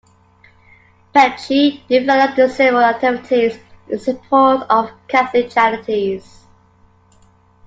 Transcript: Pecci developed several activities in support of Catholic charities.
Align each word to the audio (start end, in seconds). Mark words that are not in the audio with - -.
Pecci 1.13 1.83
developed 1.87 2.35
several 2.55 2.81
activities 2.81 3.59
in 3.87 3.99
support 3.99 4.63
of 4.67 4.89
Catholic 5.07 5.51
charities. 5.51 6.47